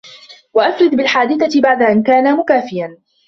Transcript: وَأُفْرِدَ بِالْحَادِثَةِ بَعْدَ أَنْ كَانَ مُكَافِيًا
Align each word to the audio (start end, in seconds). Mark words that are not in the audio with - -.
وَأُفْرِدَ 0.53 0.95
بِالْحَادِثَةِ 0.95 1.61
بَعْدَ 1.61 1.81
أَنْ 1.81 2.03
كَانَ 2.03 2.35
مُكَافِيًا 2.37 2.97